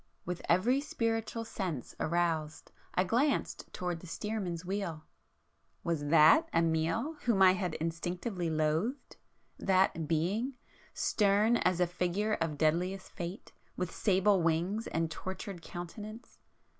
With 0.25 0.41
every 0.49 0.81
spiritual 0.81 1.45
sense 1.45 1.95
aroused, 1.99 2.71
I 2.95 3.03
glanced 3.03 3.71
towards 3.71 4.01
the 4.01 4.07
steerman's 4.07 4.65
wheel,—was 4.65 6.05
that 6.07 6.49
Amiel 6.51 7.17
whom 7.25 7.43
I 7.43 7.51
had 7.53 7.75
instinctively 7.75 8.49
loathed?—that 8.49 10.07
Being, 10.07 10.55
stern 10.95 11.57
as 11.57 11.79
a 11.79 11.85
figure 11.85 12.33
of 12.33 12.57
deadliest 12.57 13.11
fate, 13.11 13.51
with 13.77 13.93
sable 13.93 14.41
wings 14.41 14.87
and 14.87 15.11
tortured 15.11 15.61
countenance? 15.61 16.39